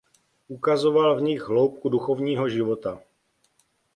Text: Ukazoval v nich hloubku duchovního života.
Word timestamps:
Ukazoval 0.49 1.15
v 1.19 1.21
nich 1.21 1.47
hloubku 1.47 1.89
duchovního 1.89 2.49
života. 2.49 2.99